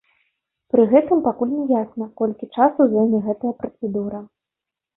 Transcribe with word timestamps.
Пры 0.75 0.85
гэтым 0.93 1.21
пакуль 1.27 1.51
не 1.59 1.65
ясна, 1.81 2.09
колькі 2.23 2.51
часу 2.57 2.81
зойме 2.97 3.23
гэтая 3.29 3.53
працэдура. 3.63 4.27